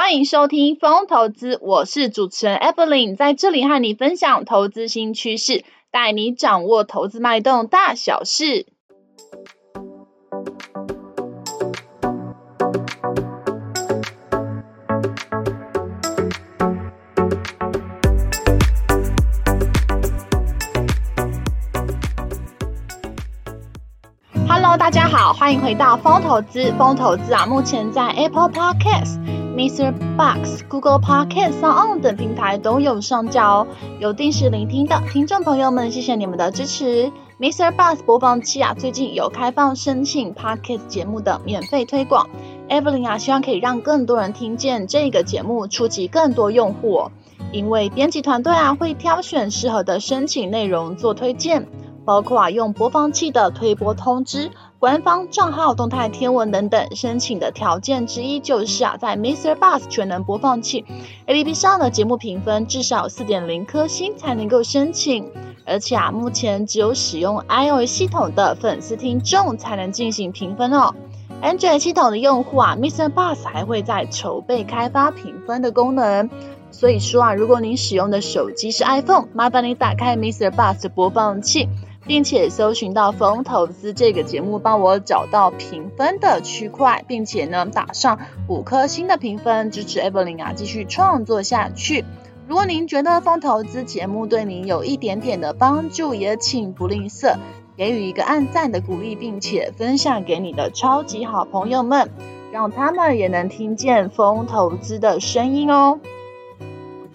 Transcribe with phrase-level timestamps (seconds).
[0.00, 8.66] 欢迎收听风投资，我是主持人 Evelyn，在这里和你分享投资新趋势，带你掌握投资脉动大小事。
[24.48, 26.72] Hello，大家好，欢迎回到风投资。
[26.78, 29.37] 风投资啊，目前在 Apple Podcast。
[29.58, 29.92] Mr.
[30.16, 33.66] Box、Google Podcast、SoundOn 等平台都有上架哦。
[33.98, 37.10] 有定时聆听的听众朋友们，谢谢你们的支持。
[37.40, 37.72] Mr.
[37.72, 42.28] Box 播放器啊，最近有开放申请 Podcast 节目的免费推广。
[42.68, 47.10] Evelyn 啊，希望可以让更多人听见这个节目，触及更多用户。
[47.50, 51.66] 因为编辑团队啊，会挑选适合的申请内容做推荐，
[52.04, 54.52] 包括啊，用播放器的推播通知。
[54.80, 60.84] 官方账号、动态天文等等，申请的条件之一就是啊，在 Mister Bus 全能播放器
[61.26, 65.32] APP 上的节目评分至少四点零颗星才能够申请。
[65.66, 70.94] 而且啊，目前只有使用 iOS 系统的粉丝听众才能进行评分哦。
[71.42, 76.30] Android 系统的用户啊 Mister Bus 还会在筹备开发评分的功能。
[76.70, 81.68] 所以说啊，如果您使用的手机是 iPhone，麻烦你打开 Mister Bus 的播放器。
[82.08, 92.06] 并且搜寻到风投资这个节目，帮我找到评分的区块，并且呢打上五颗星的评分，支持 Evelyn 啊继续创作下去。
[92.48, 97.36] 如果您觉得风投资节目对您有一点点的帮助，也请不吝啬
[97.76, 102.08] 给予一个按赞的鼓励，并且分享给你的超级好朋友们，
[102.50, 106.00] 让他们也能听见风投资的声音哦。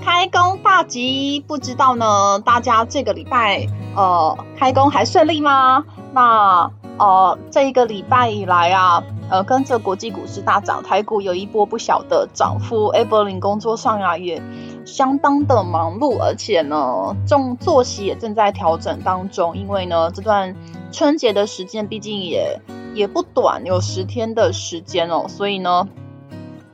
[0.03, 3.65] 开工大吉，不知道呢，大家这个礼拜
[3.95, 5.85] 呃开工还顺利吗？
[6.13, 12.91] 那呃这一个礼拜以来啊，呃跟着国际股市大涨，台股有一波不小的涨幅。
[12.91, 14.41] Evelyn 工作上啊也
[14.85, 20.53] 相当的忙碌，而且呢，重作息也正在调整当中，因为呢这段
[20.91, 22.59] 春节的时间毕竟也
[22.93, 25.87] 也不短，有十天的时间哦，所以呢。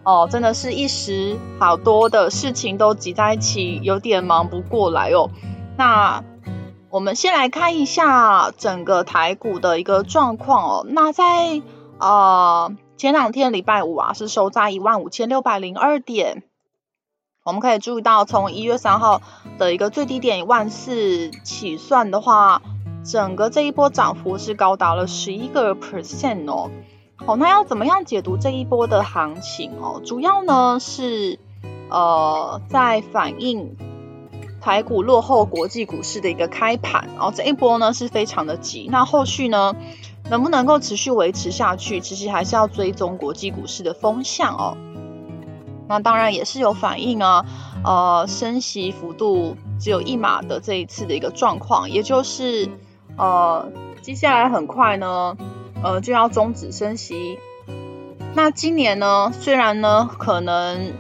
[0.04, 5.30] 哦，真的是一时好多的事情都挤在一起，有点忙不过来哦。
[5.78, 6.24] 那
[6.90, 10.86] 我们先来看一下整个台股的一个状况哦。
[10.90, 11.62] 那在
[12.00, 16.44] 呃前两天礼拜五啊，是收在一万五千六百零二点。
[17.46, 19.22] 我们可以注意到，从一月三号
[19.58, 22.62] 的一个最低点一万四起算的话，
[23.04, 26.70] 整个这一波涨幅是高达了十一个 percent 哦。
[27.26, 30.02] 好，那要怎么样解读这一波的行情哦？
[30.04, 31.38] 主要呢是
[31.90, 33.76] 呃在反映
[34.62, 38.88] 台股落后国际股市的一个开盘，然后这一波呢是非常的急。
[38.90, 39.76] 那后续呢
[40.30, 44.78] 能不能够持续维持下去，其实还是要追踪国际股市的风向哦。
[45.88, 47.46] 那当然也是有反映啊，
[47.84, 52.70] 呃升息幅度只有一码的这一次的一个状况，也就是
[53.18, 53.72] 呃
[54.02, 55.38] 接下来很快呢。
[55.84, 57.40] 呃，就要终止升息。
[58.36, 60.94] 那今年呢，虽然呢，可能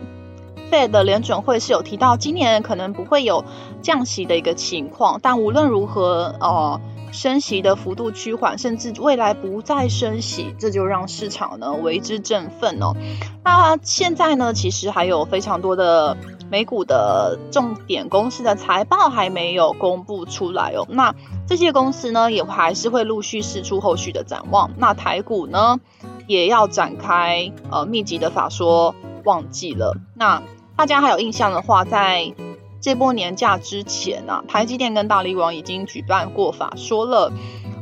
[0.72, 3.45] Fed 的联准会是有提到，今年可能不会有
[3.81, 6.79] 降息的一个情况，但无论如何，呃，
[7.12, 12.96] 升息的幅度趋缓，甚至未来不再升息，这就让市场呢为之振奋哦。
[13.44, 16.17] 那现在呢，其实还有非常多的
[16.52, 20.88] 美股的重点公司的财报还没有公布出来哦。
[20.90, 21.14] 那
[21.48, 24.72] 这些公司呢，也还是会陆续释出后续的展望。
[24.78, 25.80] 那台股呢，
[26.28, 28.96] 也要展开呃密集的法说
[29.26, 29.96] 旺季了。
[30.16, 30.42] 那
[30.76, 32.34] 大家还有印象的话，在
[32.82, 37.32] 这波年假之前、啊，台积电跟大立光已经举办过法说了。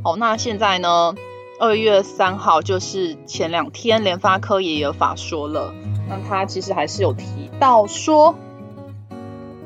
[0.03, 1.15] 哦，那现在呢，
[1.59, 5.73] 二月三号就是前两天，联发科也有法说了。
[6.09, 8.35] 那他其实还是有提到说。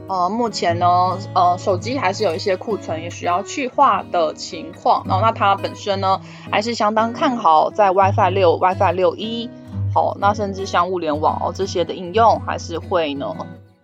[0.07, 5.06] 呃，目前呢，呃，手机还是有一些库存也需要去化的情况。
[5.07, 6.19] 然后，那它本身呢，
[6.51, 9.50] 还是相当看好在 WiFi 六、WiFi 六一
[9.94, 13.33] 好，那甚至像物联网哦这些的应用，还是会呢，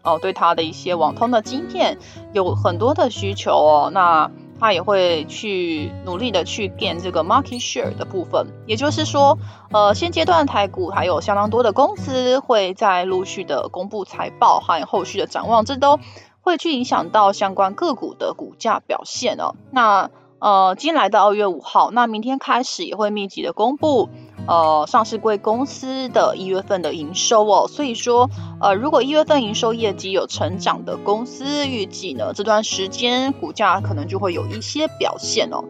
[0.03, 1.97] 哦，对它的一些网通的晶片
[2.33, 3.91] 有很多的需求哦。
[3.93, 4.29] 那
[4.59, 8.48] 他也会去努力的去 gain 这个 market share 的部分。
[8.65, 9.38] 也就是说，
[9.71, 16.00] 呃，现阶段台股还有相当多的公司会在陆续的公布财报，还有后续的展望，这都
[16.42, 19.56] 会去影响到相关个股的股价表现哦。
[19.71, 20.09] 那
[20.39, 24.10] 呃，今天来到二月五号，那明天开始也会密集的公布，
[24.47, 27.67] 呃，上市贵公司的一月份的营收哦。
[27.67, 28.29] 所以说，
[28.61, 35.65] 呃，如果一月份营收业绩有成长的公司，预计呢这段时间股价可能就会有一些表现哦。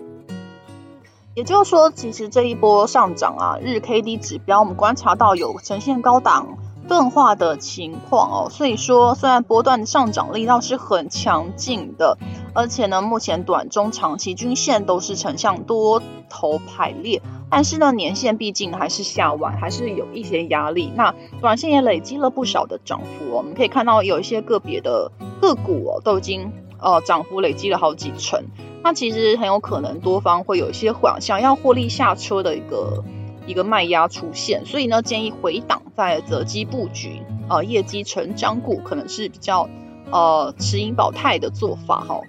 [1.34, 6.58] 也就是说，其实这一波上涨啊，日 K D 指标我们观察到有呈现高档。
[6.88, 12.18] 钝化的情况哦，所以说虽然波段上涨力道是很强劲的，
[12.54, 20.92] 而且呢，目前短中长期均线都是呈向多头排列，但是呢，年线毕竟还是下弯，还是有一些压力。
[20.96, 25.12] 那短线也累积了不少的涨幅哦，我们可以看到有一些个别的
[25.42, 28.46] 个股哦，都已经呃涨幅累积了好几成。
[28.82, 33.04] 那其实很有可能多方会有一些想想要获利下车的一个。
[33.48, 39.70] 一个卖压出现，所以呢，建议回档再择机布局，呃，业绩成长股可能是比较
[40.12, 42.22] 呃持盈保泰的做法哈。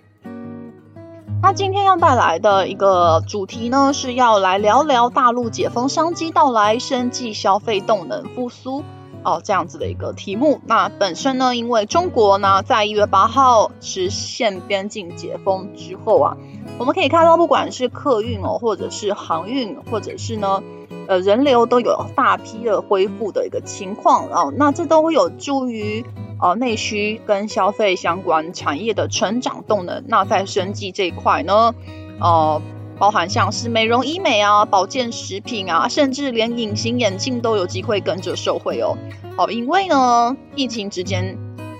[1.42, 8.82] 那今天要带来的一个主题呢，是要来聊聊大陆解封商机到来，生计消费动能复苏
[9.24, 10.60] 哦、这样子的一个题目。
[10.66, 16.36] 那本身呢，因为中国呢，在一月八号实现边境解封之后啊，
[16.78, 20.62] 我们可以看到，不管是客运哦，或者是航运，或者是呢。
[21.08, 26.04] 呃，人流都有大批的恢复的一个情况哦，那这都会有助于
[26.38, 30.04] 呃内需跟消费相关产业的成长动能。
[30.06, 31.74] 那在生计这一块呢，
[32.20, 32.60] 呃，
[32.98, 38.98] 包含像是美容医美啊、保健食品啊，甚至连隐形眼镜都有机会跟着受惠哦。
[39.38, 41.38] 哦，因为呢，疫情之间，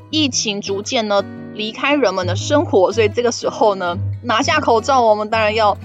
[0.09, 1.23] 疫情逐渐呢
[1.53, 5.77] 离开人们的生活，所以这个时候呢，拿下口罩，我们当然要。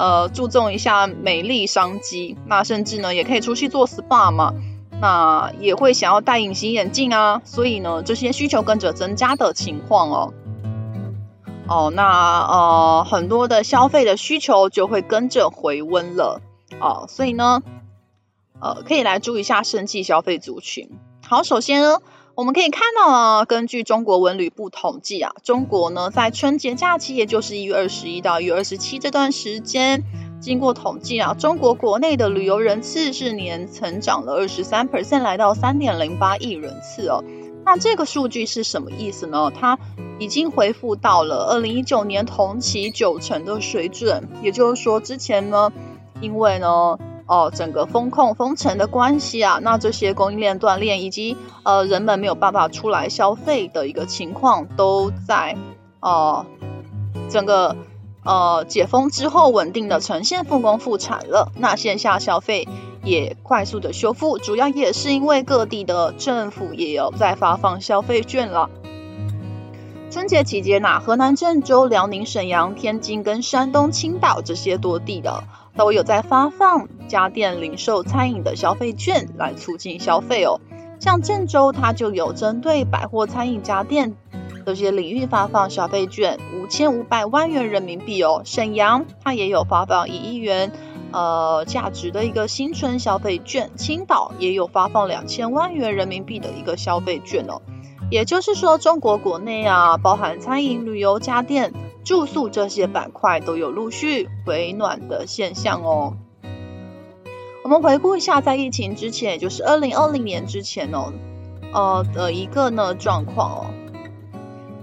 [0.00, 4.54] 呃，注重一下美丽商机，那甚至呢，也可以出去做 SPA 嘛，
[4.98, 10.32] 那也会想要戴隐形眼镜啊，所以呢，这些需求跟着增加的情况哦，
[11.68, 12.02] 哦，那
[12.48, 16.40] 呃，很多的消费的需求就会跟着回温了
[16.80, 17.62] 哦，所以呢，
[18.58, 20.88] 呃，可以来注意一下生技消费族群。
[21.28, 21.98] 好，首先呢。
[22.40, 30.04] 我们可以看到啊，根据中国文旅部统计啊，中国呢在春节假期，也就是一月二十一到一月二十七这段时间，
[30.40, 37.22] 经过统计啊，中国国内的旅游人次是年成长了二十三 percent，来到三点零八亿人次哦。
[37.66, 39.52] 那这个数据是什么意思呢？
[39.54, 39.78] 它
[40.18, 45.70] 已经恢复到了二零一九年同期九成的水准，也就是说之前呢，
[46.22, 46.96] 因为呢。
[47.30, 55.56] 哦，整个风控封城的关系啊，那这些供应链断裂以及呃人们没有办法出来消费的一个情况，都在
[56.00, 56.44] 呃
[57.28, 57.76] 整个
[58.24, 61.52] 呃解封之后稳定的呈现复工复产了。
[61.54, 62.66] 那线下消费
[63.04, 68.70] 也快速的修复，主要也是因为各地的政府也有在发放消费券了。
[70.10, 75.44] 春节期间呐，河南郑州、辽宁沈阳、天津跟山东青岛这些多地的。
[75.76, 80.60] 都有在发放家电、零售、餐饮的消费券来促进消费哦。
[80.98, 84.16] 像郑州，它就有针对百货、餐饮、家电
[84.66, 88.42] 这些领域发放消费券五千五百万元人民币哦。
[88.44, 90.72] 沈阳它也有发放一亿元
[91.12, 97.62] 呃价值的一个新春消费券，青岛也有发放两千万元人民币的一个消费券哦。
[98.10, 101.72] 也就是说，中国国内啊，包含餐饮、旅游、家电。
[102.02, 106.16] 住宿这些板块都有陆续回暖的现象哦。
[107.62, 111.12] 我们回顾一下，在疫情之前，也就是二零二零年之前哦，
[111.72, 113.66] 呃的一个呢状况哦。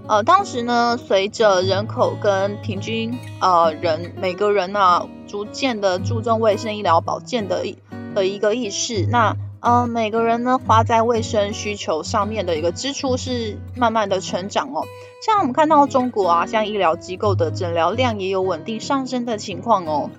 [0.06, 7.76] 呃，当时呢，随着人口跟平均呃人每个人呢、逐渐的注重卫生医疗保健的一
[8.14, 9.36] 的一个意识，那。
[9.60, 14.84] 嗯、呃，每个人呢花在卫生需求上面的一个支出是慢慢的成长哦。
[15.24, 20.10] 像我们看到中国啊，像医疗机构的诊疗量也有稳定上升的情况哦。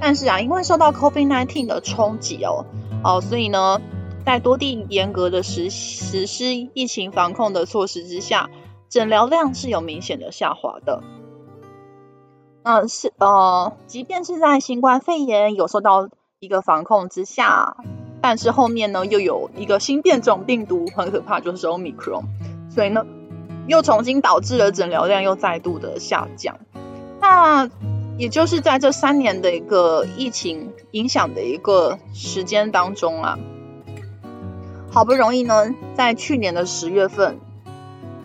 [0.00, 2.66] 但是啊，因为受到 COVID-19 的冲击哦，
[3.02, 3.80] 哦，所以呢，
[4.26, 8.50] 在多地严格的实实施疫情防控的措施之下，
[8.90, 11.02] 诊疗量是有明显的下滑的。
[12.64, 17.76] 嗯、是呃，即便是在新冠肺炎有受到一个防控之下。
[18.24, 22.24] 但是后面呢，又有一个新变种病毒，很可怕，就是 Omicron，
[22.70, 23.04] 所以呢，
[23.66, 26.56] 又重新导致了诊疗量又再度的下降。
[27.20, 27.68] 那
[28.16, 33.38] 也就是在这三年的一个疫情影响的一个时间当中啊，
[34.90, 37.38] 好不容易呢，在去年的十月份，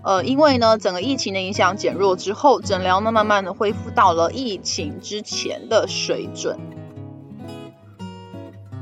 [0.01, 6.57] 呃，因为呢，整个疫情的影响减弱之后，诊疗呢慢慢的恢复到了疫情之前的水准。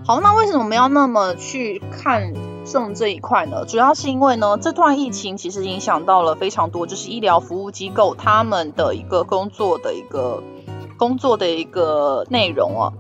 [0.08, 2.34] 好，那为什么我们要那么去看
[2.64, 3.66] 重这一块呢？
[3.66, 10.42] 主要是因为呢，这段疫情其实影响到了非常多，就是医疗服务机构他们的一个工作的一个
[10.98, 12.94] 工作的一个内容啊。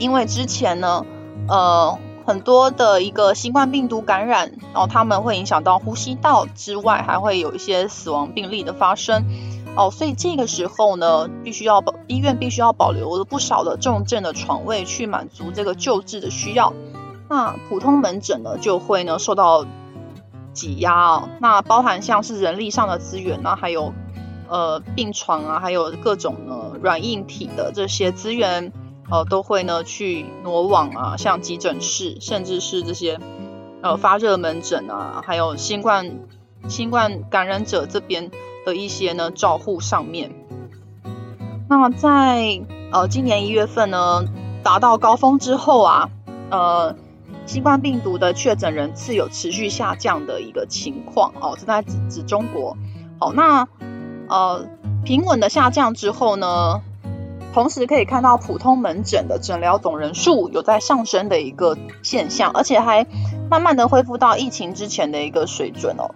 [0.00, 1.06] 因为之前呢，
[1.48, 1.96] 呃。
[2.26, 9.26] 很多的一个新冠病毒感染，然后，他们会影响到呼吸道之外，还会有一些死亡病例的发生，
[9.76, 16.72] 哦，所以这个时候呢，必须要保医院必须要保留了不少的重症的床位，去满足这个救治的需要。
[17.28, 19.66] 那普通门诊呢，就会呢受到
[20.52, 23.92] 挤压啊，那包含像是人力上的资源呢，还有
[24.48, 28.72] 呃病床啊，还有各种呢软硬体的这些资源。
[29.10, 33.20] 呃，都会呢去挪往啊，像急诊室，甚至是这些
[33.82, 36.20] 呃发热门诊啊，还有新冠
[36.68, 38.30] 新冠感染者这边
[38.64, 40.32] 的一些呢照护上面。
[41.68, 42.60] 那在
[42.92, 44.24] 呃今年一月份呢
[44.62, 46.10] 达到高峰之后啊，
[46.50, 46.94] 呃
[47.46, 52.76] 新冠病毒的确诊人次有持续下降的一个情况哦，这在指指中国。
[53.18, 53.68] 好，那
[54.28, 54.66] 呃
[55.04, 56.80] 平稳的下降之后呢，
[57.52, 63.06] 同时可以看到普通门诊的诊疗总人数有在上升的一个现象，而且还
[63.50, 66.14] 慢慢的恢复到疫情之前的一个水准哦。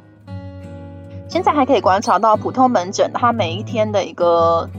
[1.29, 4.71] 现在还可以观察到普通门诊它每一天的一个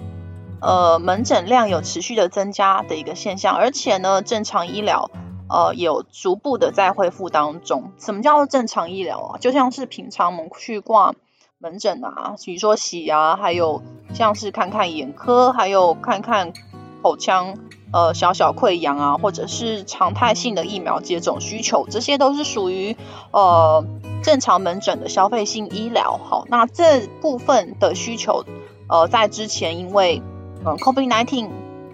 [0.62, 5.12] 呃门诊量有持续的增加的一个现象，而且呢正常医疗
[5.48, 7.92] 呃有逐步的在恢复当中。
[8.00, 9.38] 什么叫做正常医疗啊？
[9.40, 11.14] 就像是平常我们去挂。
[11.62, 13.82] 门诊啊，比如说洗牙，还有
[14.14, 16.54] 像是看看眼科，还有看看
[17.02, 17.54] 口腔，
[17.92, 22.96] 呃，小小溃疡啊，或者是常态性的疫苗接种需求，这些都是属于
[23.32, 23.86] 呃
[24.24, 26.20] 正常门诊的消费性医疗。
[26.24, 28.46] 好，那这部分的需求，
[28.88, 30.22] 呃，在之前因为
[30.66, 31.50] 嗯 COVID-19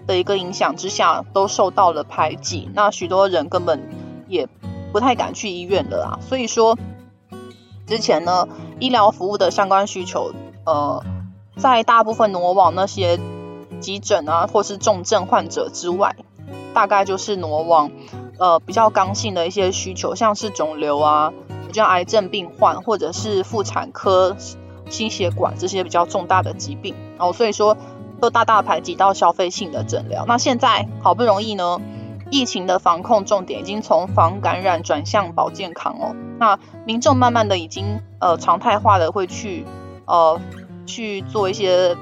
[0.06, 3.88] 的一个影响之下，都受到了排挤，那许多人根本
[4.28, 4.48] 也
[4.92, 6.78] 不太敢去医院的啦，所以说。
[7.86, 8.48] 之前呢，
[8.80, 10.32] 医疗服务的相关需求，
[10.64, 11.04] 呃，
[11.56, 13.16] 在大部分挪往那些
[13.80, 16.16] 急诊啊，或是重症患者之外，
[16.74, 17.90] 大概就是挪往
[18.38, 21.32] 呃比较刚性的一些需求，像是肿瘤啊，
[21.66, 24.36] 比较癌症病患，或者是妇产科、
[24.88, 27.76] 心血管这些比较重大的疾病，哦，所以说
[28.20, 30.24] 都大大排挤到消费性的诊疗。
[30.26, 31.80] 那现在好不容易呢，
[32.30, 36.14] 疫情的防控重点已经从防感染转向保健康哦。
[36.38, 39.64] 那民众慢慢的已经呃常态化的会去
[40.06, 40.40] 呃
[40.86, 41.96] 去做一些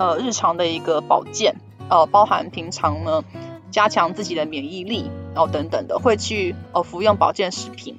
[0.00, 1.56] 呃日常的一个保健，
[1.90, 3.22] 呃包含平常呢
[3.70, 7.98] 加强自己的免疫力，然后等等的会去呃服用保健食品。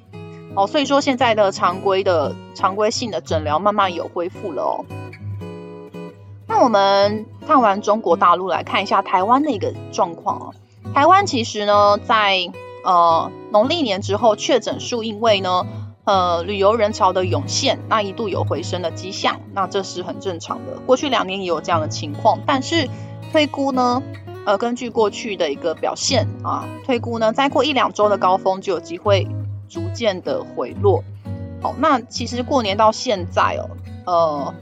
[0.56, 4.84] 哦，所以说现在的常规的常规性的诊疗慢慢有恢复了哦。
[6.48, 10.54] 那我们看完中国大陆，来看一下台湾的一个状况哦。
[10.92, 12.50] 台湾其实呢在
[12.84, 15.64] 呃，农历年之后确诊数因为呢，
[16.04, 20.72] 呃，旅游人潮的涌现，那一度有回升的迹象，那这是很正常的。
[20.84, 22.88] 过去两年也有这样的情况，但是
[23.30, 24.02] 推估呢，
[24.44, 29.28] 呃，根据过去的一个表现啊，推估呢，再过一两周的高峰就有机会
[29.68, 31.04] 逐渐的回落。
[31.60, 33.70] 好，那其实过年到现在哦，
[34.06, 34.54] 呃，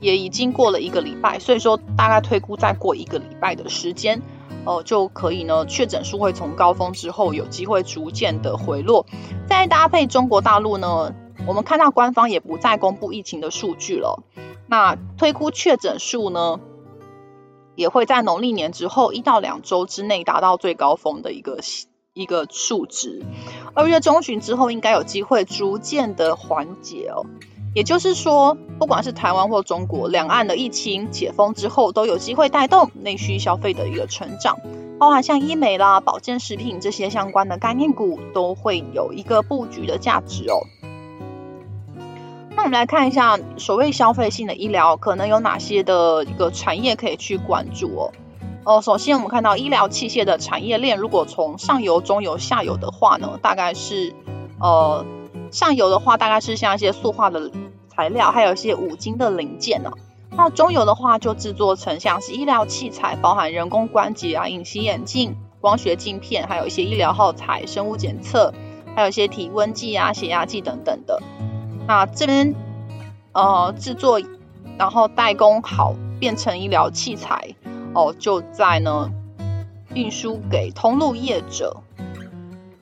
[0.00, 4.22] 也已经过了一个礼拜，所以说大概推估再过一个礼拜的时间。
[4.66, 9.06] 哦，就可以呢，确诊数会从高峰之后有机会逐渐的回落。
[9.46, 11.14] 再搭配中国大陆呢，
[11.46, 14.24] 我们看到官方也不再公布疫情的数据了。
[14.68, 16.58] 那推估确诊数呢，
[17.76, 21.60] 也会在农历年之后一到两周之内达到最高峰的一个
[22.12, 23.24] 一个数值。
[23.74, 27.24] 二月中旬之后，应该有机会逐渐的缓解哦。
[27.76, 34.58] 也就是说，不管是台湾或中国，两岸的疫情解封之后，都有机会带动内需消费的一个成长，
[34.98, 40.64] 包含像医美啦、保健食品这些相关的概念股，都会有一个布局的价值哦。
[42.56, 48.12] 那我们来看一下，所谓消费性的医疗，可能有哪些的一个产业可以去关注哦？
[48.64, 54.14] 哦，首先我们看到医疗器械的产业链，如果从上游、中游、下游的话呢，大概是
[54.60, 55.04] 呃。
[55.52, 57.52] 上游的话，大概是像一些塑化的
[57.96, 59.90] 材料，还有一些五金的零件呢、
[60.36, 68.52] 那中游的话，就制作成像是医疗器材，包含人工关节啊、隐形眼镜、光学镜片，还有一些医疗耗材、生物检测，
[68.94, 71.22] 还有一些体温计啊、血压计等等的。
[71.88, 72.54] 那这边
[73.32, 74.20] 呃制作，
[74.76, 77.54] 然后代工好，变成医疗器材
[77.94, 79.10] 哦，就在呢
[79.94, 81.78] 运输给通路业者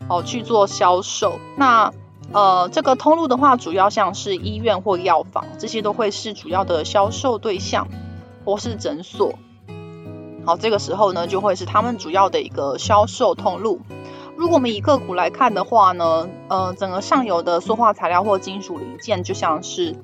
[0.08, 1.38] 哦去做销售。
[1.56, 1.92] 那
[2.32, 7.88] 呃，这个通路的话，主要像是医院或药房，这些都会是主要的销售对象，
[8.44, 9.34] 或是诊所。
[10.44, 13.80] 好，这个时候呢，就会是他们主要的一个销售通路。
[14.36, 19.94] 如果我们以个股来看的话呢，呃，整个上游的塑化材料或金属零件，就像是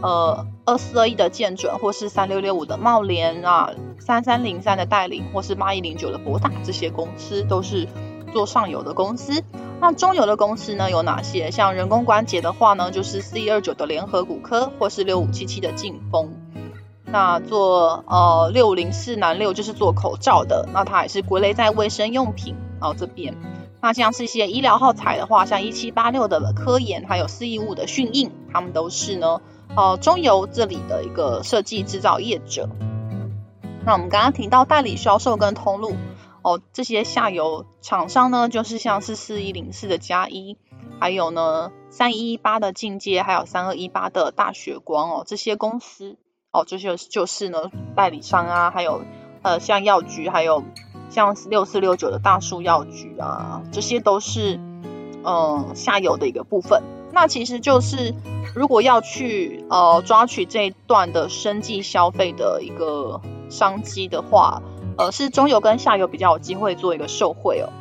[0.00, 7.86] 呃二四二一的建准，或是三六六五的贸联啊，三三零三的戴菱，或是八一零九的博大，这些公司都是
[8.34, 9.42] 做上游的公司。
[9.80, 11.50] 那中游的公司呢，有哪些？
[11.50, 16.32] 像人工关节的话呢，就是四一二九的联合骨科，或是六五七七的劲风。
[17.06, 23.36] 那做呃六零四南六就是做口罩的，那它也是归类在卫生用品哦这边。
[23.80, 29.40] 那像是一些医疗耗材的话，像一七八六的科研，还有四一五的讯应，他们都是呢，
[29.76, 32.68] 呃，中游这里的一个设计制造业者。
[33.84, 35.92] 那我们刚刚提到代理销售跟通路
[36.44, 40.56] 哦，这些下游厂商呢，就是像是四一零四的加一，
[41.00, 46.16] 还有呢三一一八的进阶，还有三二一八的大雪光哦，这些公司
[46.52, 49.02] 哦，这些就是呢代理商啊，还有
[49.42, 50.62] 呃像药局，还有。
[51.10, 54.58] 像六四六九的大树药局啊，这些都是
[55.22, 56.82] 嗯下游的一个部分。
[57.12, 58.14] 那其实就是
[58.52, 64.60] 如果要去呃抓取这一段的生计消费的一个商机的话，
[64.96, 67.72] 呃是中游跟下游比较有机会做一个受惠哦。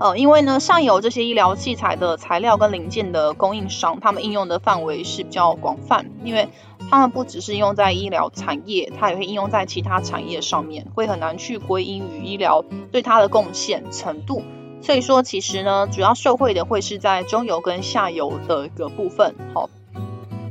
[0.00, 6.48] 呃，因为呢上游这些医疗器材的材料跟零件的供应商，他们应用的范围是比较广泛，因为。
[6.90, 14.42] 他们不只是用在医疗产业，它也会应用在其他产业上面，会很难去归因于医疗对它的贡献程度。
[14.82, 19.70] 所以说，其实呢，主要受惠的会是在中游跟下游的一个部分，好，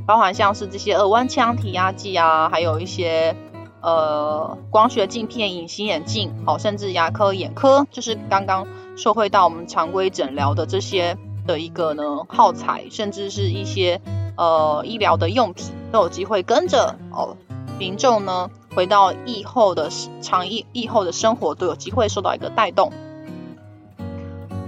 [0.06, 3.36] 包含像是这些耳温腔、体压计啊，还有一些
[3.80, 14.00] 呃光学镜片、隐形眼镜，好，甚至牙科、眼科，就是刚刚受惠到我们常规诊疗的这些的一个呢耗材，甚至是一些。
[14.36, 17.36] 呃，医疗的用品都有机会跟着哦，
[17.78, 19.90] 民众呢回到疫后的
[20.22, 22.90] 长疫疫后的生活都有机会受到一个带动。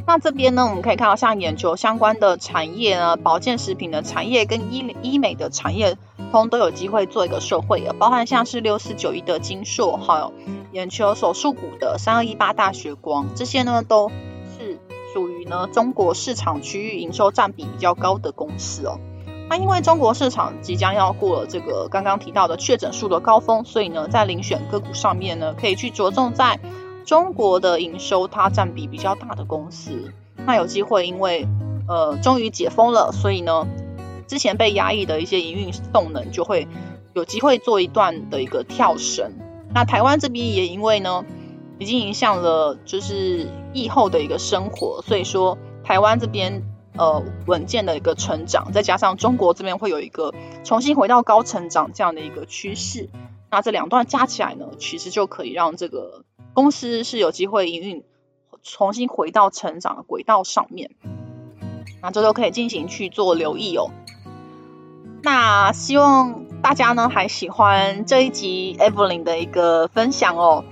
[0.06, 5.96] 那这边呢，我们可以看到像眼球相关的产业呢，保健食品的产业跟医医美的产业，
[6.32, 10.32] 通都有机会做一个受惠的，包含像是六四九一的金硕，还有
[10.72, 14.80] 眼球手术股的三二一八大学光，这些呢都是
[15.12, 18.98] 属于呢中国市场区域营收占比比较高的公司哦。
[19.50, 26.58] 那因为中国市场即将要过了这个刚刚提到的确诊数的高峰，所以呢，在遴选个股上面呢，可以去着重在
[27.04, 30.10] 中国的营收它占比比较大的公司。
[30.46, 31.46] 那有机会，因为
[31.86, 33.66] 呃终于解封了，所以呢，
[34.26, 36.66] 之前被压抑的一些营运动能就会
[37.14, 39.32] 有机会做一段的一个跳升。
[39.74, 41.24] 那台湾这边也因为呢，
[41.78, 46.62] 已经影响了就是疫后的一个生活，所以说台湾这边。
[46.94, 53.08] 呃，稳健的一个成长，再加上中国这边会有一个重新回到高成长这样的一个趋势，
[53.50, 58.04] 那这两段加起来呢，其实就可以让这个公司是有机会营运
[58.62, 60.90] 重新回到成长的轨道上面，
[62.02, 63.90] 那这都可以进行去做留意哦。
[65.22, 70.64] 那希望大家呢还喜欢这一集 Evelyn 的一个分享哦。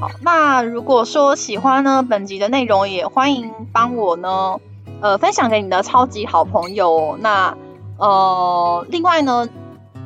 [0.00, 4.60] 好，那如果说喜欢呢本集的内容，也欢迎帮我呢。
[5.00, 7.18] 呃，分享给你的超级好朋友哦。
[7.20, 7.58] 那
[7.98, 9.48] 呃，另外呢，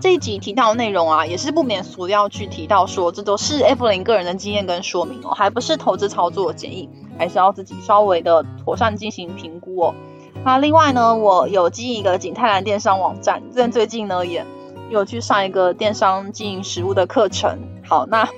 [0.00, 9.94] 这一集提到的内容啊，也是不免俗要去提到说，这都是 Evelyn 个人的经验跟说明哦，还不是投资操作的建议，还是要自己稍微的妥善进行评估哦。
[10.44, 14.44] 那另外呢，我有经营一个景泰蓝电商网站，最最近呢也
[14.90, 17.58] 有去上一个电商经营实务的课程。
[17.86, 18.28] 好，那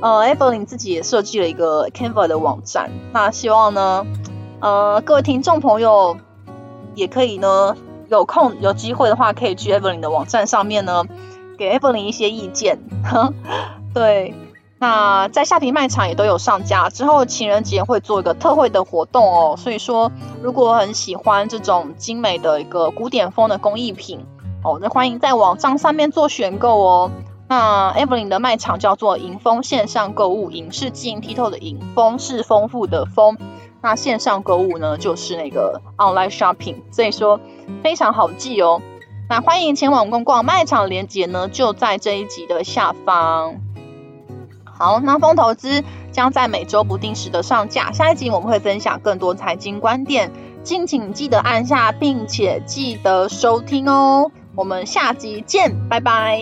[0.00, 4.06] 呃，Evelyn 自己也设计了一个 Canva 的网站，那希望呢。
[4.60, 6.18] 呃，各位听众朋友，
[6.94, 7.74] 也可以呢，
[8.08, 11.04] 有空有机会的话，可以去 Evelyn 的网站上面呢，
[11.56, 12.78] 给 Evelyn 一些意见。
[13.94, 14.34] 对，
[14.80, 19.54] 那在下皮卖场也都有上架，之后情人节会做一个特惠的活动哦。
[19.58, 20.10] 所以说，
[20.42, 24.24] 如果很喜欢这种精美的一个古典风的工艺品
[24.64, 27.10] 哦，那欢迎在网站上面做选购哦。
[27.46, 33.36] 那 Evelyn 的卖场叫做莹丰线上购物，影是晶莹剔透的莹，丰是丰富的丰。
[33.82, 37.38] 那线上购物呢，就是那个 online shopping，所以说
[37.82, 38.80] 非常好记哦。
[39.28, 43.56] 那欢迎前往逛逛卖场，链接呢就在这一集的下方。
[44.80, 54.30] 好，那风投资将在每周不定时的上架，下一集我们会分享更多财经观点，敬请记得按下并且记得收听哦。
[54.56, 56.40] 我们下集见，拜拜。